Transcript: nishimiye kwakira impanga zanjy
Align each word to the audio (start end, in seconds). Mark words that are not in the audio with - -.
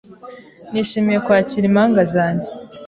nishimiye 0.71 1.17
kwakira 1.25 1.65
impanga 1.67 2.01
zanjy 2.13 2.49